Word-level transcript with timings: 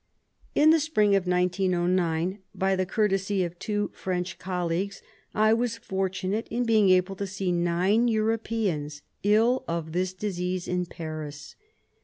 In 0.55 0.71
the 0.71 0.79
spring 0.79 1.15
of 1.15 1.27
1909, 1.27 2.39
by 2.55 2.75
the 2.75 2.87
courtesy 2.87 3.43
of 3.43 3.59
two 3.59 3.91
French 3.93 4.39
colleagues, 4.39 5.03
I 5.35 5.53
was 5.53 5.77
fortunate 5.77 6.47
in 6.49 6.63
being 6.65 6.89
able 6.89 7.15
to 7.17 7.27
see 7.27 7.51
nine 7.51 8.07
Europeans 8.07 9.03
ill 9.21 9.63
of 9.67 9.91
this 9.91 10.13
disease 10.15 10.67
in 10.67 10.87
Paris. 10.87 11.55